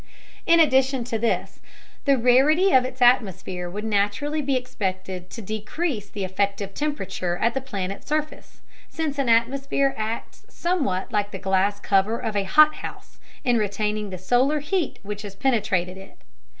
[0.47, 1.59] In addition to this,
[2.05, 7.53] the rarity of its atmosphere would naturally be expected to decrease the effective temperature at
[7.53, 12.73] the planet's surface, since an atmosphere acts somewhat like the glass cover of a hot
[12.77, 16.17] house in retaining the solar heat which has penetrated it.